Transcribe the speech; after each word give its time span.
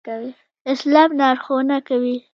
اسلام 0.73 1.09
لارښوونه 1.19 1.77
کوي 1.87 2.15